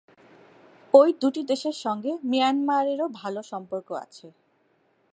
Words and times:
ওই 0.93 1.09
দুটি 1.21 1.41
দেশের 1.43 1.75
সঙ্গে 1.75 2.11
মিয়ানমারেরও 2.23 3.07
ভালো 3.13 3.41
সম্পর্ক 3.43 3.89
আছে। 4.03 4.27